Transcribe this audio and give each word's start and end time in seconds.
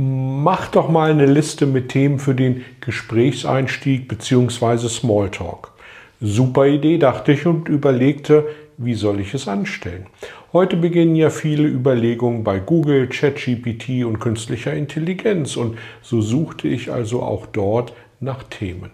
Mach 0.00 0.68
doch 0.68 0.88
mal 0.88 1.10
eine 1.10 1.26
Liste 1.26 1.66
mit 1.66 1.88
Themen 1.88 2.20
für 2.20 2.36
den 2.36 2.64
Gesprächseinstieg 2.80 4.06
bzw. 4.06 4.88
Smalltalk. 4.88 5.72
Super 6.20 6.68
Idee, 6.68 6.98
dachte 6.98 7.32
ich 7.32 7.46
und 7.46 7.68
überlegte, 7.68 8.46
wie 8.76 8.94
soll 8.94 9.18
ich 9.18 9.34
es 9.34 9.48
anstellen? 9.48 10.06
Heute 10.52 10.76
beginnen 10.76 11.16
ja 11.16 11.30
viele 11.30 11.66
Überlegungen 11.66 12.44
bei 12.44 12.60
Google, 12.60 13.08
ChatGPT 13.08 14.04
und 14.04 14.20
künstlicher 14.20 14.72
Intelligenz 14.72 15.56
und 15.56 15.76
so 16.00 16.20
suchte 16.20 16.68
ich 16.68 16.92
also 16.92 17.20
auch 17.20 17.46
dort 17.46 17.92
nach 18.20 18.44
Themen. 18.44 18.92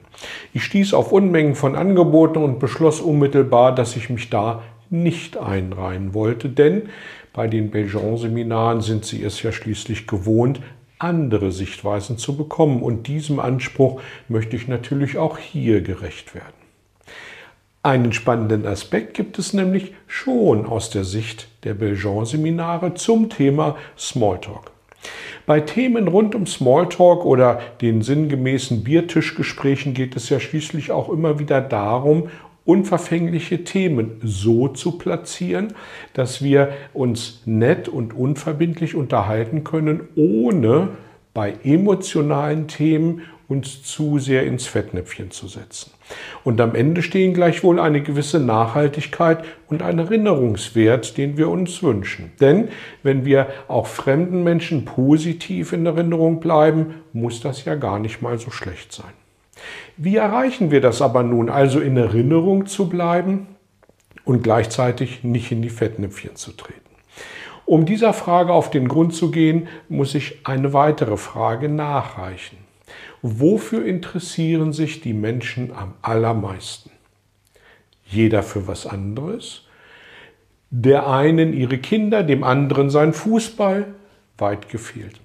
Ich 0.55 0.65
stieß 0.65 0.95
auf 0.95 1.13
Unmengen 1.13 1.55
von 1.55 1.77
Angeboten 1.77 2.39
und 2.39 2.59
beschloss 2.61 3.03
unmittelbar, 3.03 3.75
dass 3.75 3.95
ich 3.95 4.09
mich 4.09 4.31
da 4.31 4.63
nicht 4.89 5.37
einreihen 5.37 6.15
wollte, 6.15 6.49
denn 6.49 6.89
bei 7.35 7.47
den 7.47 7.71
Belgian-Seminaren 7.71 8.81
sind 8.81 9.05
Sie 9.05 9.23
es 9.23 9.43
ja 9.43 9.53
schließlich 9.53 10.07
gewohnt, 10.07 10.61
andere 11.05 11.53
Sichtweisen 11.53 12.19
zu 12.19 12.37
bekommen. 12.37 12.83
Und 12.83 13.07
diesem 13.07 13.39
Anspruch 13.39 14.01
möchte 14.29 14.57
ich 14.57 14.67
natürlich 14.67 15.19
auch 15.19 15.39
hier 15.39 15.81
gerecht 15.83 16.35
werden. 16.35 16.65
Einen 17.83 18.15
spannenden 18.15 18.67
Aspekt 18.67 19.13
gibt 19.13 19.39
es 19.39 19.53
nämlich 19.53 19.93
schon 20.07 20.65
aus 20.65 20.89
der 20.89 21.05
Sicht 21.05 21.49
der 21.65 21.75
Belgian-Seminare 21.75 22.95
zum 22.95 23.29
Thema 23.29 23.77
Smalltalk. 23.99 24.73
Bei 25.45 25.61
Themen 25.61 26.09
rund 26.09 26.35
um 26.35 26.47
Smalltalk 26.47 27.27
oder 27.27 27.61
den 27.83 28.01
sinngemäßen 28.01 28.83
Biertischgesprächen 28.85 29.93
geht 29.93 30.17
es 30.17 30.31
ja 30.31 30.41
schließlich 30.41 30.93
auch 30.93 31.11
immer 31.11 31.39
wieder 31.39 31.61
darum, 31.61 32.31
unverfängliche 32.65 33.65
Themen 33.65 34.21
so 34.23 34.69
zu 34.69 34.93
platzieren, 34.93 35.75
dass 36.15 36.43
wir 36.43 36.73
uns 36.93 37.43
nett 37.45 37.89
und 37.89 38.15
unverbindlich 38.15 38.95
unterhalten 38.95 39.65
können, 39.65 40.09
ohne 40.17 40.89
bei 41.35 41.55
emotionalen 41.63 42.69
Themen 42.69 43.23
uns 43.47 43.83
zu 43.83 44.19
sehr 44.19 44.45
ins 44.47 44.67
Fettnäpfchen 44.67 45.31
zu 45.31 45.49
setzen. 45.49 45.91
Und 46.45 46.61
am 46.61 46.75
Ende 46.75 47.03
stehen 47.03 47.35
gleichwohl 47.35 47.79
eine 47.79 48.03
gewisse 48.03 48.41
Nachhaltigkeit 48.41 49.45
und 49.69 49.83
ein 49.83 49.99
Erinnerungswert, 49.99 51.19
den 51.19 51.37
wir 51.37 51.51
uns 51.51 51.83
wünschen. 51.83 52.33
Denn 52.41 52.69
wenn 53.03 53.25
wir 53.25 53.49
auch 53.69 53.87
fremden 53.87 54.43
Menschen 54.45 54.87
positiv 54.87 55.73
in 55.73 55.85
Erinnerung 55.85 56.41
bleiben, 56.41 56.95
muss 57.13 57.41
das 57.41 57.65
ja 57.65 57.75
gar 57.75 57.99
nicht 57.99 58.23
mal 58.23 58.39
so 58.39 58.51
schlecht 58.51 58.93
sein. 58.93 59.13
Wie 59.97 60.17
erreichen 60.17 60.73
wir 60.73 60.81
das 60.81 61.01
aber 61.01 61.23
nun, 61.23 61.49
also 61.49 61.79
in 61.79 61.97
Erinnerung 61.97 62.67
zu 62.67 62.89
bleiben 62.89 63.47
und 64.25 64.43
gleichzeitig 64.43 65.23
nicht 65.23 65.53
in 65.53 65.63
die 65.63 65.71
Fettnäpfchen 65.71 66.35
zu 66.35 66.53
treten? 66.53 66.81
Um 67.65 67.87
dieser 67.87 68.13
Frage 68.13 68.53
auf 68.53 68.71
den 68.71 68.89
Grund 68.89 69.15
zu 69.15 69.31
gehen, 69.31 69.69
muss 69.89 70.15
ich 70.15 70.41
eine 70.45 70.73
weitere 70.73 71.17
Frage 71.17 71.69
nachreichen. 71.69 72.59
Wofür 73.23 73.87
interessieren 73.87 74.73
sich 74.73 75.01
die 75.01 75.15
Menschen 75.15 75.73
am 75.73 75.95
allermeisten? 76.03 76.91
Jeder 78.05 78.43
für 78.43 78.67
was 78.67 78.87
anderes? 78.87 79.63
Der 80.71 81.09
einen 81.09 81.53
ihre 81.53 81.79
Kinder, 81.79 82.25
dem 82.25 82.43
anderen 82.43 82.91
sein 82.91 83.13
Fußball? 83.13 83.95
Weit 84.37 84.69
gefehlt 84.69 85.24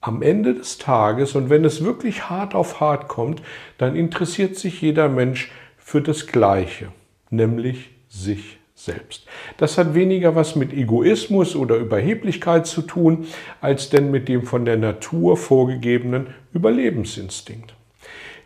am 0.00 0.22
Ende 0.22 0.54
des 0.54 0.78
Tages 0.78 1.34
und 1.34 1.50
wenn 1.50 1.64
es 1.64 1.84
wirklich 1.84 2.30
hart 2.30 2.54
auf 2.54 2.80
hart 2.80 3.08
kommt, 3.08 3.42
dann 3.78 3.96
interessiert 3.96 4.56
sich 4.56 4.80
jeder 4.80 5.08
Mensch 5.08 5.50
für 5.76 6.00
das 6.00 6.26
Gleiche, 6.26 6.88
nämlich 7.30 7.90
sich 8.08 8.58
selbst. 8.74 9.26
Das 9.58 9.76
hat 9.76 9.94
weniger 9.94 10.34
was 10.34 10.56
mit 10.56 10.72
Egoismus 10.72 11.54
oder 11.54 11.76
Überheblichkeit 11.76 12.66
zu 12.66 12.82
tun, 12.82 13.26
als 13.60 13.90
denn 13.90 14.10
mit 14.10 14.28
dem 14.28 14.44
von 14.44 14.64
der 14.64 14.78
Natur 14.78 15.36
vorgegebenen 15.36 16.28
Überlebensinstinkt. 16.54 17.74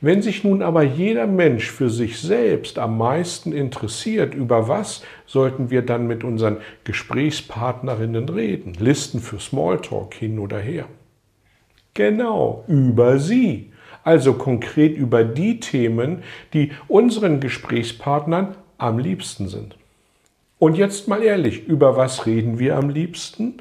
Wenn 0.00 0.22
sich 0.22 0.44
nun 0.44 0.60
aber 0.60 0.82
jeder 0.82 1.26
Mensch 1.26 1.71
für 1.71 1.88
sich 1.88 2.21
selbst 2.21 2.78
am 2.78 2.98
meisten 2.98 3.53
interessiert, 3.53 4.34
über 4.34 4.69
was 4.69 5.03
sollten 5.25 5.71
wir 5.71 5.82
dann 5.82 6.06
mit 6.06 6.25
unseren 6.25 6.59
Gesprächspartnerinnen 6.82 8.28
reden? 8.28 8.75
Listen 8.78 9.21
für 9.21 9.38
Smalltalk 9.38 10.12
hin 10.15 10.38
oder 10.41 10.59
her. 10.59 10.86
Genau, 11.94 12.65
über 12.66 13.19
sie. 13.19 13.72
Also 14.03 14.34
konkret 14.34 14.97
über 14.97 15.25
die 15.25 15.60
Themen, 15.60 16.22
die 16.53 16.72
unseren 16.88 17.41
Gesprächspartnern 17.41 18.56
am 18.77 18.99
liebsten 18.99 19.49
sind. 19.49 19.77
Und 20.59 20.77
jetzt 20.77 21.09
mal 21.09 21.22
ehrlich, 21.22 21.66
über 21.66 21.97
was 21.97 22.27
reden 22.27 22.59
wir 22.59 22.77
am 22.77 22.91
liebsten? 22.91 23.59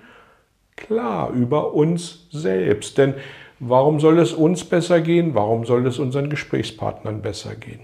Klar, 0.76 1.32
über 1.32 1.74
uns 1.74 2.28
selbst. 2.32 2.98
Denn 2.98 3.14
warum 3.60 4.00
soll 4.00 4.20
es 4.20 4.34
uns 4.34 4.66
besser 4.66 5.00
gehen? 5.02 5.34
Warum 5.34 5.66
soll 5.66 5.86
es 5.88 6.00
unseren 6.00 6.30
Gesprächspartnern 6.30 7.22
besser 7.22 7.56
gehen? 7.56 7.82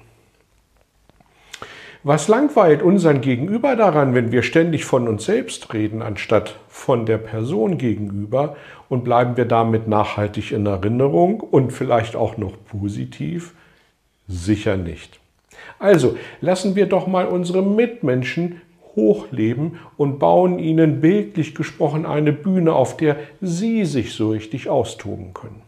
Was 2.04 2.30
langweilt 2.30 2.82
unseren 2.82 3.20
Gegenüber 3.20 3.76
daran, 3.76 4.16
wenn 4.16 4.32
wir 4.32 4.42
ständig 4.42 4.86
von 4.86 5.08
uns 5.08 5.26
selbst 5.26 5.74
reden, 5.74 6.02
anstatt 6.02 6.56
von 6.80 7.06
der 7.06 7.18
Person 7.18 7.78
gegenüber? 7.78 8.56
Und 8.88 9.04
bleiben 9.04 9.38
wir 9.38 9.46
damit 9.46 9.88
nachhaltig 9.88 10.52
in 10.52 10.66
Erinnerung 10.66 11.42
und 11.42 11.72
vielleicht 11.72 12.16
auch 12.16 12.38
noch 12.38 12.54
positiv? 12.70 13.54
Sicher 14.28 14.78
nicht. 14.78 15.20
Also 15.78 16.18
lassen 16.42 16.76
wir 16.76 16.88
doch 16.88 17.08
mal 17.08 17.26
unsere 17.26 17.62
Mitmenschen 17.62 18.62
hochleben 18.96 19.80
und 19.98 20.20
bauen 20.20 20.60
ihnen 20.60 21.02
bildlich 21.02 21.56
gesprochen 21.56 22.06
eine 22.06 22.34
Bühne, 22.34 22.74
auf 22.74 22.98
der 22.98 23.18
sie 23.42 23.86
sich 23.86 24.14
so 24.14 24.32
richtig 24.32 24.70
austoben 24.70 25.34
können. 25.34 25.62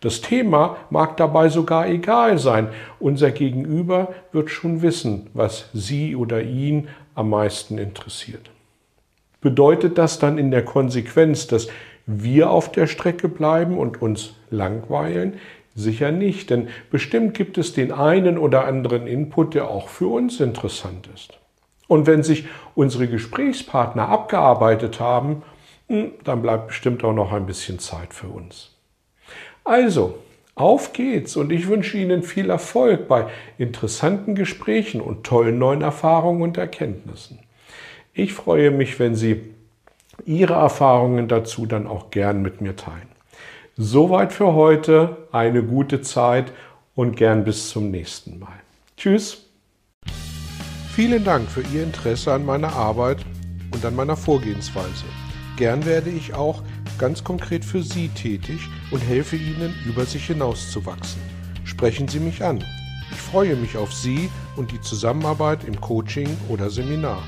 Das 0.00 0.22
Thema 0.22 0.76
mag 0.88 1.16
dabei 1.18 1.48
sogar 1.50 1.86
egal 1.86 2.38
sein. 2.38 2.68
Unser 2.98 3.32
Gegenüber 3.32 4.14
wird 4.32 4.50
schon 4.50 4.80
wissen, 4.82 5.28
was 5.34 5.68
sie 5.74 6.16
oder 6.16 6.42
ihn 6.42 6.88
am 7.14 7.30
meisten 7.30 7.76
interessiert. 7.76 8.50
Bedeutet 9.40 9.98
das 9.98 10.18
dann 10.18 10.38
in 10.38 10.50
der 10.50 10.64
Konsequenz, 10.64 11.46
dass 11.46 11.68
wir 12.06 12.50
auf 12.50 12.72
der 12.72 12.86
Strecke 12.86 13.28
bleiben 13.28 13.78
und 13.78 14.02
uns 14.02 14.34
langweilen? 14.50 15.34
Sicher 15.74 16.12
nicht, 16.12 16.50
denn 16.50 16.68
bestimmt 16.90 17.34
gibt 17.34 17.56
es 17.56 17.72
den 17.72 17.92
einen 17.92 18.36
oder 18.36 18.66
anderen 18.66 19.06
Input, 19.06 19.54
der 19.54 19.70
auch 19.70 19.88
für 19.88 20.08
uns 20.08 20.40
interessant 20.40 21.08
ist. 21.14 21.38
Und 21.86 22.06
wenn 22.06 22.22
sich 22.22 22.46
unsere 22.74 23.08
Gesprächspartner 23.08 24.08
abgearbeitet 24.08 25.00
haben, 25.00 25.42
hm, 25.88 26.12
dann 26.24 26.42
bleibt 26.42 26.68
bestimmt 26.68 27.02
auch 27.02 27.12
noch 27.12 27.32
ein 27.32 27.46
bisschen 27.46 27.78
Zeit 27.78 28.14
für 28.14 28.28
uns. 28.28 28.76
Also, 29.64 30.18
auf 30.54 30.92
geht's 30.92 31.36
und 31.36 31.50
ich 31.50 31.68
wünsche 31.68 31.96
Ihnen 31.96 32.22
viel 32.22 32.50
Erfolg 32.50 33.08
bei 33.08 33.26
interessanten 33.56 34.34
Gesprächen 34.34 35.00
und 35.00 35.24
tollen 35.24 35.58
neuen 35.58 35.82
Erfahrungen 35.82 36.42
und 36.42 36.58
Erkenntnissen. 36.58 37.38
Ich 38.22 38.34
freue 38.34 38.70
mich, 38.70 38.98
wenn 38.98 39.14
Sie 39.14 39.40
Ihre 40.26 40.52
Erfahrungen 40.52 41.26
dazu 41.26 41.64
dann 41.64 41.86
auch 41.86 42.10
gern 42.10 42.42
mit 42.42 42.60
mir 42.60 42.76
teilen. 42.76 43.08
Soweit 43.78 44.34
für 44.34 44.52
heute, 44.52 45.16
eine 45.32 45.62
gute 45.62 46.02
Zeit 46.02 46.52
und 46.94 47.16
gern 47.16 47.44
bis 47.44 47.70
zum 47.70 47.90
nächsten 47.90 48.38
Mal. 48.38 48.60
Tschüss. 48.98 49.46
Vielen 50.94 51.24
Dank 51.24 51.48
für 51.50 51.62
Ihr 51.72 51.82
Interesse 51.82 52.34
an 52.34 52.44
meiner 52.44 52.74
Arbeit 52.74 53.24
und 53.72 53.82
an 53.86 53.96
meiner 53.96 54.18
Vorgehensweise. 54.18 55.06
Gern 55.56 55.86
werde 55.86 56.10
ich 56.10 56.34
auch 56.34 56.62
ganz 56.98 57.24
konkret 57.24 57.64
für 57.64 57.82
Sie 57.82 58.08
tätig 58.08 58.60
und 58.90 59.00
helfe 59.00 59.36
Ihnen, 59.36 59.74
über 59.86 60.04
sich 60.04 60.26
hinauszuwachsen. 60.26 61.22
Sprechen 61.64 62.06
Sie 62.06 62.20
mich 62.20 62.44
an. 62.44 62.62
Ich 63.10 63.18
freue 63.18 63.56
mich 63.56 63.78
auf 63.78 63.94
Sie 63.94 64.28
und 64.56 64.72
die 64.72 64.80
Zusammenarbeit 64.82 65.64
im 65.64 65.80
Coaching 65.80 66.28
oder 66.50 66.68
Seminar. 66.68 67.22